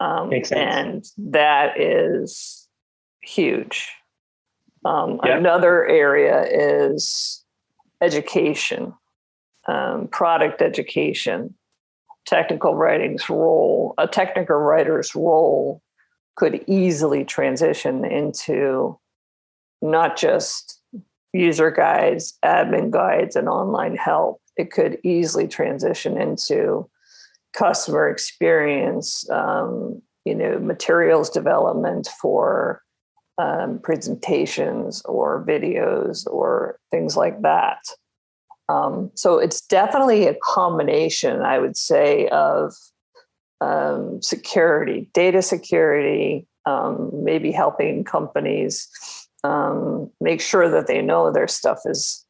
[0.00, 2.68] Um, and that is
[3.22, 3.90] huge.
[4.84, 5.36] Um, yeah.
[5.36, 7.42] Another area is
[8.00, 8.92] education,
[9.66, 11.54] um, product education
[12.26, 15.82] technical writing's role, a technical writer's role
[16.36, 18.98] could easily transition into
[19.82, 20.80] not just
[21.32, 24.40] user guides, admin guides, and online help.
[24.56, 26.88] It could easily transition into
[27.52, 32.82] customer experience, um, you know, materials development for
[33.38, 37.78] um, presentations or videos or things like that.
[38.68, 42.72] Um, so it's definitely a combination, I would say, of
[43.60, 48.88] um, security, data security, um, maybe helping companies
[49.42, 52.24] um, make sure that they know their stuff is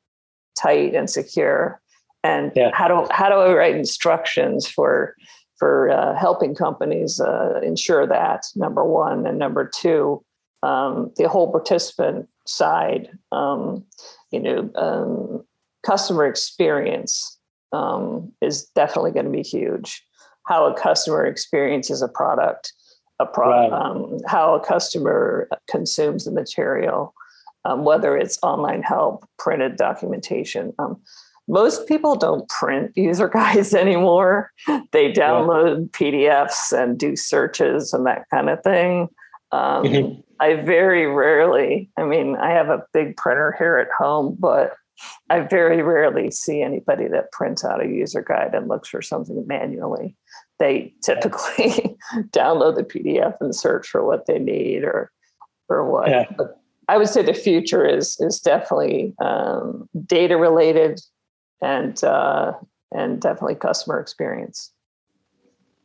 [0.59, 1.81] tight and secure,
[2.25, 2.70] and yeah.
[2.75, 5.14] how do how do I write instructions for
[5.59, 10.25] for uh, helping companies uh, ensure that number one and number two,
[10.64, 13.85] um, the whole participant side, um,
[14.33, 15.44] you know
[15.85, 17.38] customer experience
[17.73, 20.03] um, is definitely going to be huge.
[20.47, 22.73] How a customer experiences a product,
[23.18, 23.81] a product, right.
[23.81, 27.14] um, how a customer consumes the material,
[27.64, 30.73] um, whether it's online help, printed documentation.
[30.79, 31.01] Um,
[31.49, 34.53] most people don't print user guides anymore.
[34.92, 36.11] They download yeah.
[36.11, 39.09] PDFs and do searches and that kind of thing.
[39.53, 40.20] Um, mm-hmm.
[40.40, 44.75] I very rarely, I mean, I have a big printer here at home, but
[45.31, 49.45] I very rarely see anybody that prints out a user guide and looks for something
[49.47, 50.17] manually.
[50.59, 51.97] They typically
[52.31, 55.11] download the PDF and search for what they need or
[55.69, 56.09] or what.
[56.09, 56.27] Yeah.
[56.37, 61.01] But I would say the future is is definitely um, data related
[61.63, 62.53] and uh,
[62.93, 64.71] and definitely customer experience.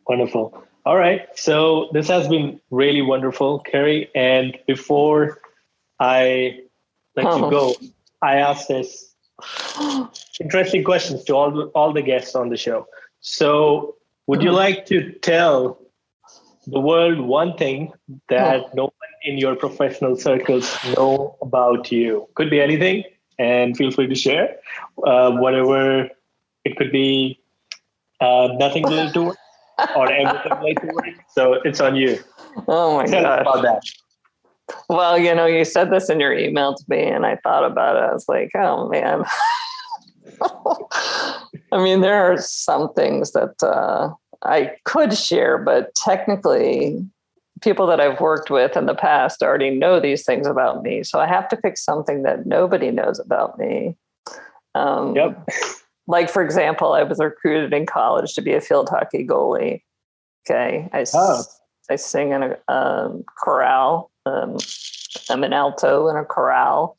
[0.07, 0.63] Wonderful.
[0.85, 1.27] All right.
[1.35, 4.09] So this has been really wonderful, Carey.
[4.15, 5.39] And before
[5.99, 6.61] I
[7.15, 7.45] let oh.
[7.45, 7.75] you go,
[8.21, 9.15] I ask this
[10.39, 12.87] interesting questions to all the, all the guests on the show.
[13.21, 13.95] So,
[14.27, 15.79] would you like to tell
[16.67, 17.91] the world one thing
[18.29, 22.27] that no one in your professional circles know about you?
[22.35, 23.03] Could be anything,
[23.37, 24.57] and feel free to share.
[25.05, 26.09] Uh, whatever
[26.65, 27.39] it could be,
[28.21, 29.37] uh, nothing related to work
[29.95, 31.15] or everything related to work.
[31.33, 32.19] So it's on you.
[32.67, 33.41] Oh my god!
[33.41, 33.83] About that.
[34.87, 37.95] Well, you know, you said this in your email to me, and I thought about
[37.95, 38.03] it.
[38.03, 39.23] I was like, oh man.
[41.71, 44.11] I mean, there are some things that uh,
[44.43, 47.05] I could share, but technically,
[47.61, 51.03] people that I've worked with in the past already know these things about me.
[51.03, 53.97] So I have to pick something that nobody knows about me.
[54.75, 55.47] Um, yep.
[56.07, 59.83] Like, for example, I was recruited in college to be a field hockey goalie.
[60.49, 60.89] Okay.
[60.93, 61.43] I, oh.
[61.89, 64.57] I sing in a um, chorale um,
[65.29, 66.97] I'm an alto in a chorale.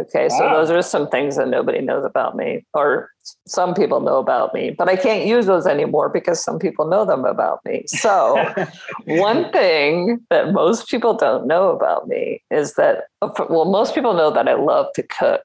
[0.00, 0.38] Okay, wow.
[0.38, 3.10] so those are some things that nobody knows about me, or
[3.46, 7.04] some people know about me, but I can't use those anymore because some people know
[7.04, 7.84] them about me.
[7.86, 8.42] So,
[9.04, 14.30] one thing that most people don't know about me is that, well, most people know
[14.30, 15.42] that I love to cook.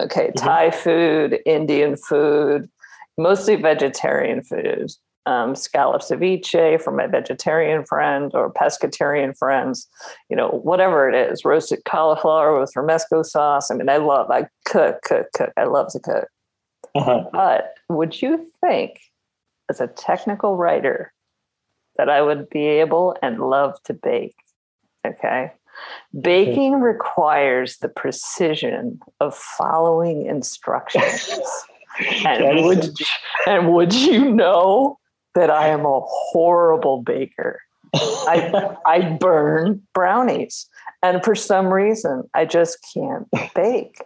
[0.00, 0.44] Okay, mm-hmm.
[0.44, 2.68] Thai food, Indian food,
[3.18, 4.90] mostly vegetarian food.
[5.26, 9.88] Um, scallop ceviche for my vegetarian friend or pescatarian friends,
[10.28, 13.70] you know, whatever it is, roasted cauliflower with romesco sauce.
[13.70, 15.52] I mean, I love, I cook, cook, cook.
[15.56, 16.28] I love to cook.
[16.94, 17.24] Uh-huh.
[17.32, 19.00] But would you think,
[19.70, 21.12] as a technical writer,
[21.96, 24.36] that I would be able and love to bake?
[25.06, 25.52] Okay.
[26.20, 31.30] Baking requires the precision of following instructions.
[32.26, 32.94] and would
[33.46, 34.98] and would you know
[35.34, 37.60] that I am a horrible baker?
[37.94, 40.66] I I burn brownies,
[41.02, 43.98] and for some reason, I just can't bake.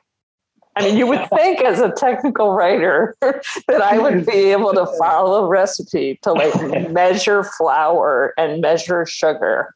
[0.78, 4.86] I mean, you would think as a technical writer that I would be able to
[4.98, 9.74] follow a recipe to like measure flour and measure sugar.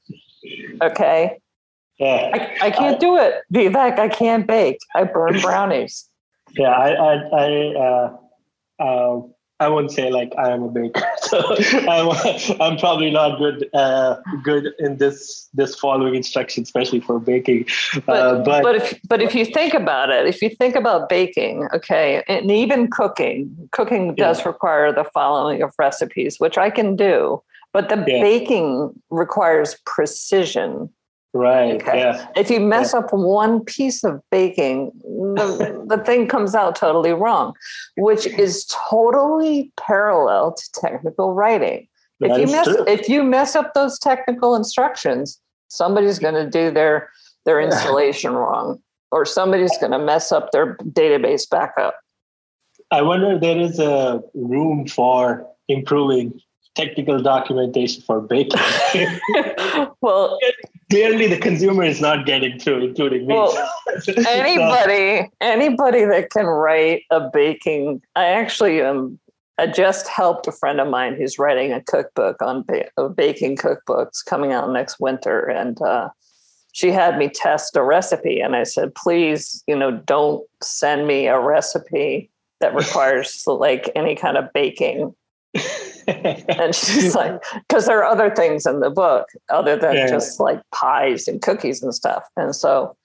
[0.80, 1.40] Okay.
[1.98, 2.30] Yeah.
[2.60, 3.42] I, I can't I, do it.
[3.52, 4.78] Vivek, I can't bake.
[4.94, 6.08] I burn brownies.
[6.56, 8.16] Yeah, I I I uh,
[8.82, 9.20] uh,
[9.62, 11.38] I wouldn't say like I am a baker, so
[11.88, 12.10] I'm,
[12.60, 17.66] I'm probably not good uh, good in this this following instruction, especially for baking.
[18.06, 21.08] But uh, but but if but if you think about it, if you think about
[21.08, 24.48] baking, okay, and even cooking, cooking does yeah.
[24.48, 27.42] require the following of recipes, which I can do,
[27.72, 28.20] but the yeah.
[28.20, 30.90] baking requires precision.
[31.34, 31.80] Right.
[31.80, 31.98] Okay.
[31.98, 32.28] Yeah.
[32.36, 33.00] If you mess yeah.
[33.00, 37.54] up one piece of baking, the, the thing comes out totally wrong,
[37.96, 41.88] which is totally parallel to technical writing.
[42.20, 42.84] That if you mess true.
[42.86, 47.10] if you mess up those technical instructions, somebody's going to do their
[47.46, 48.80] their installation wrong,
[49.10, 51.98] or somebody's going to mess up their database backup.
[52.90, 56.38] I wonder if there is a room for improving
[56.74, 58.60] technical documentation for baking.
[60.00, 60.38] well,
[60.92, 63.34] clearly the consumer is not getting through, including me.
[63.34, 63.70] Well,
[64.28, 69.18] anybody, anybody that can write a baking, I actually um,
[69.58, 74.22] I just helped a friend of mine who's writing a cookbook on ba- baking cookbooks
[74.24, 76.10] coming out next winter, and uh,
[76.72, 81.26] she had me test a recipe, and I said, please, you know, don't send me
[81.26, 82.30] a recipe
[82.60, 85.14] that requires like any kind of baking
[86.08, 90.08] and she's like, because there are other things in the book other than yeah.
[90.08, 92.24] just like pies and cookies and stuff.
[92.36, 92.96] And so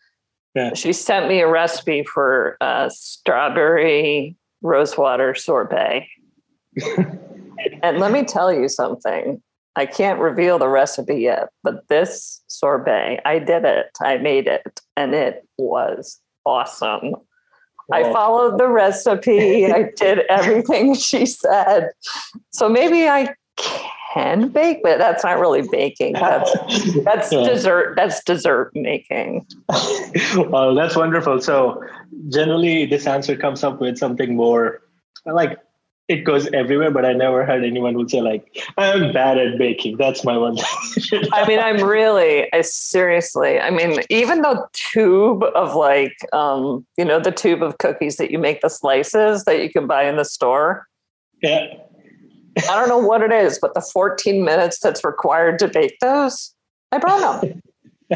[0.55, 0.73] yeah.
[0.73, 6.07] she sent me a recipe for uh, strawberry rosewater sorbet.
[7.83, 9.41] and let me tell you something.
[9.75, 13.91] I can't reveal the recipe yet, but this sorbet, I did it.
[14.01, 17.13] I made it, and it was awesome.
[17.91, 19.71] I followed the recipe.
[19.71, 21.91] I did everything she said.
[22.51, 23.33] So maybe I
[24.13, 26.13] can bake, but that's not really baking.
[26.13, 26.51] That's
[27.03, 27.47] that's yeah.
[27.47, 27.95] dessert.
[27.95, 29.45] That's dessert making.
[30.35, 31.39] well, that's wonderful.
[31.41, 31.81] So
[32.29, 34.81] generally, this answer comes up with something more
[35.25, 35.57] like
[36.07, 39.97] it goes everywhere, but I never heard anyone who say like, "I'm bad at baking."
[39.97, 40.57] That's my one.
[41.33, 47.05] I mean, I'm really, I seriously, I mean, even the tube of like, um, you
[47.05, 50.15] know, the tube of cookies that you make the slices that you can buy in
[50.15, 50.87] the store.
[51.41, 51.67] Yeah.
[52.69, 56.55] I don't know what it is, but the 14 minutes that's required to bake those,
[56.91, 57.61] I burn them.
[58.11, 58.15] uh,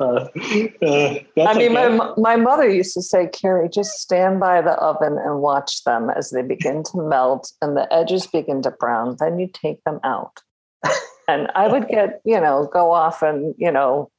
[0.00, 1.68] uh, I mean, okay.
[1.68, 6.10] my my mother used to say, "Carey, just stand by the oven and watch them
[6.10, 9.16] as they begin to melt and the edges begin to brown.
[9.18, 10.42] Then you take them out."
[11.28, 14.10] and I would get, you know, go off and you know,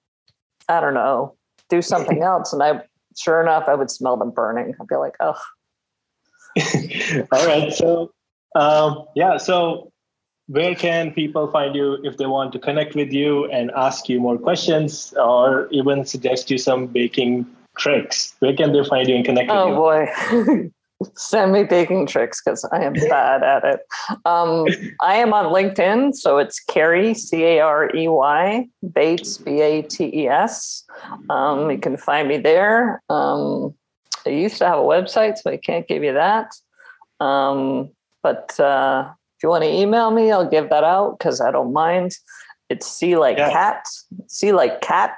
[0.67, 1.35] I don't know,
[1.69, 2.81] do something else, and I,
[3.15, 4.73] sure enough, I would smell them burning.
[4.81, 5.39] I'd be like, "Oh."
[7.31, 8.11] All right, so
[8.55, 9.91] um, yeah, so
[10.49, 14.19] where can people find you if they want to connect with you and ask you
[14.19, 17.45] more questions or even suggest you some baking
[17.77, 18.33] tricks?
[18.39, 20.41] Where can they find you and connect oh, with you?
[20.41, 20.69] Oh boy.
[21.15, 23.79] Send me baking tricks because I am bad at it.
[24.25, 24.65] Um,
[25.01, 29.83] I am on LinkedIn, so it's Carey C A R E Y Bates B A
[29.83, 30.83] T E S.
[31.29, 33.01] Um, you can find me there.
[33.09, 33.75] Um,
[34.25, 36.53] I used to have a website, so I can't give you that.
[37.21, 37.91] Um,
[38.21, 41.71] but uh, if you want to email me, I'll give that out because I don't
[41.71, 42.11] mind.
[42.67, 43.49] It's C like yeah.
[43.49, 43.85] cat,
[44.27, 45.17] C like cat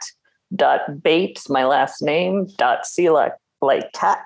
[0.56, 4.24] dot Bates, my last name, dot C like, like cat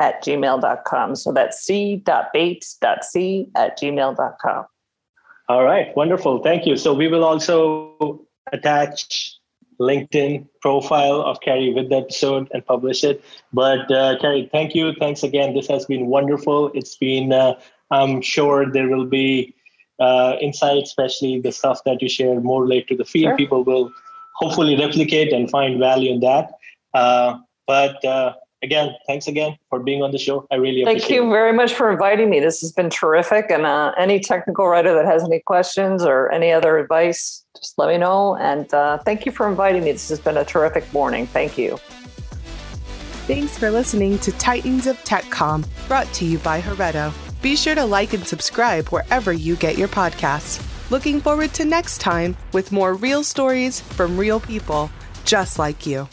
[0.00, 1.16] at gmail.com.
[1.16, 4.66] So that's C dot Bates dot C at gmail.com.
[5.48, 6.42] All right, wonderful.
[6.42, 6.76] Thank you.
[6.76, 9.38] So we will also attach
[9.80, 13.24] LinkedIn profile of Carey with the episode and publish it.
[13.50, 14.92] But uh, Carey, thank you.
[14.92, 15.54] Thanks again.
[15.54, 16.70] This has been wonderful.
[16.74, 17.54] It's been uh,
[17.92, 19.54] I'm sure there will be
[20.00, 23.30] uh, insights, especially the stuff that you share more late to the field.
[23.30, 23.36] Sure.
[23.36, 23.92] People will
[24.34, 26.50] hopefully replicate and find value in that.
[26.94, 28.32] Uh, but uh,
[28.62, 30.46] again, thanks again for being on the show.
[30.50, 31.30] I really Thank you it.
[31.30, 32.40] very much for inviting me.
[32.40, 33.50] This has been terrific.
[33.50, 37.88] And uh, any technical writer that has any questions or any other advice, just let
[37.88, 38.36] me know.
[38.36, 39.92] And uh, thank you for inviting me.
[39.92, 41.26] This has been a terrific morning.
[41.26, 41.78] Thank you.
[43.26, 47.12] Thanks for listening to Titans of TechCom, brought to you by Heretto.
[47.42, 50.60] Be sure to like and subscribe wherever you get your podcasts.
[50.92, 54.90] Looking forward to next time with more real stories from real people
[55.24, 56.08] just like you.